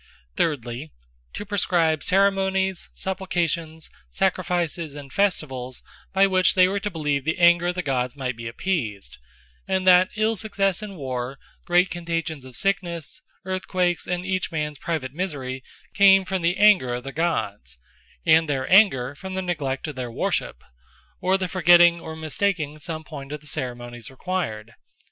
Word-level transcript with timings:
Thirdly, 0.35 0.91
to 1.33 1.45
prescribe 1.45 2.01
Ceremonies, 2.01 2.89
Supplications, 2.91 3.91
Sacrifices, 4.09 4.95
and 4.95 5.13
Festivalls, 5.13 5.83
by 6.11 6.25
which 6.25 6.55
they 6.55 6.67
were 6.67 6.79
to 6.79 6.89
believe, 6.89 7.23
the 7.23 7.37
anger 7.37 7.67
of 7.67 7.75
the 7.75 7.83
Gods 7.83 8.15
might 8.15 8.35
be 8.35 8.47
appeased; 8.47 9.19
and 9.67 9.85
that 9.85 10.09
ill 10.15 10.35
success 10.35 10.81
in 10.81 10.95
War, 10.95 11.37
great 11.65 11.91
contagions 11.91 12.45
of 12.45 12.55
Sicknesse, 12.55 13.21
Earthquakes, 13.45 14.07
and 14.07 14.25
each 14.25 14.51
mans 14.51 14.79
private 14.79 15.13
Misery, 15.13 15.63
came 15.93 16.25
from 16.25 16.41
the 16.41 16.57
Anger 16.57 16.95
of 16.95 17.03
the 17.03 17.11
Gods; 17.11 17.77
and 18.25 18.49
their 18.49 18.67
Anger 18.73 19.13
from 19.13 19.35
the 19.35 19.43
Neglect 19.43 19.87
of 19.87 19.95
their 19.95 20.09
Worship, 20.09 20.63
or 21.19 21.37
the 21.37 21.47
forgetting, 21.47 21.99
or 21.99 22.15
mistaking 22.15 22.79
some 22.79 23.03
point 23.03 23.31
of 23.31 23.41
the 23.41 23.45
Ceremonies 23.45 24.09
required. 24.09 24.73